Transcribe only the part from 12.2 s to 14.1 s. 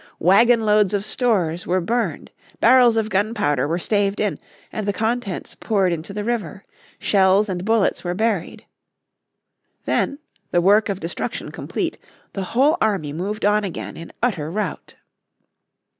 the whole army moved on again